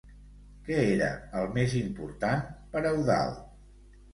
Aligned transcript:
Què 0.69 0.77
era 0.93 1.09
el 1.41 1.53
més 1.57 1.75
important 1.81 2.43
per 2.73 2.85
Eudald? 2.93 3.45